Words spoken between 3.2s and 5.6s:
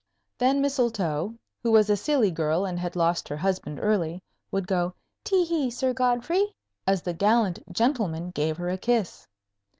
her husband early, would go "Tee